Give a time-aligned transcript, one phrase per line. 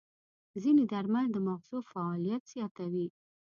[0.63, 3.07] ځینې درمل د ماغزو فعالیت زیاتوي.